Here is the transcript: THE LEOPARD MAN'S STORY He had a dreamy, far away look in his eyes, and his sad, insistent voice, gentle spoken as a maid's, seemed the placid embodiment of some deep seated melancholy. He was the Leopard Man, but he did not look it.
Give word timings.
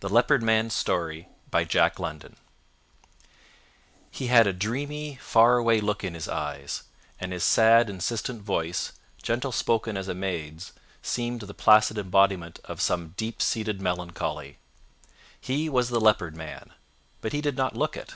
THE 0.00 0.08
LEOPARD 0.08 0.42
MAN'S 0.42 0.72
STORY 0.72 1.28
He 4.10 4.26
had 4.28 4.46
a 4.46 4.52
dreamy, 4.54 5.16
far 5.16 5.58
away 5.58 5.82
look 5.82 6.02
in 6.02 6.14
his 6.14 6.30
eyes, 6.30 6.84
and 7.20 7.30
his 7.34 7.44
sad, 7.44 7.90
insistent 7.90 8.40
voice, 8.40 8.92
gentle 9.22 9.52
spoken 9.52 9.98
as 9.98 10.08
a 10.08 10.14
maid's, 10.14 10.72
seemed 11.02 11.42
the 11.42 11.52
placid 11.52 11.98
embodiment 11.98 12.60
of 12.64 12.80
some 12.80 13.12
deep 13.18 13.42
seated 13.42 13.82
melancholy. 13.82 14.56
He 15.38 15.68
was 15.68 15.90
the 15.90 16.00
Leopard 16.00 16.34
Man, 16.34 16.72
but 17.20 17.34
he 17.34 17.42
did 17.42 17.58
not 17.58 17.76
look 17.76 17.98
it. 17.98 18.14